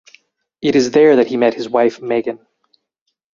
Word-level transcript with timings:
It 0.63 0.75
is 0.75 0.89
there 0.89 1.15
that 1.17 1.27
he 1.27 1.37
met 1.37 1.53
his 1.53 1.69
wife 1.69 2.01
Megan. 2.01 2.39